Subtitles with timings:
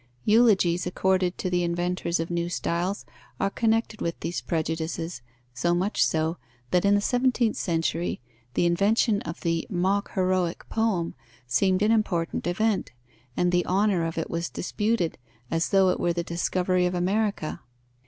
[0.25, 3.05] Eulogies accorded to the inventors of new styles
[3.39, 5.21] are connected with these prejudices,
[5.53, 6.37] so much so,
[6.71, 8.19] that in the seventeenth century
[8.55, 11.13] the invention of the mock heroic poem
[11.45, 12.91] seemed an important event,
[13.37, 15.19] and the honour of it was disputed,
[15.51, 17.61] as though it were the discovery of America.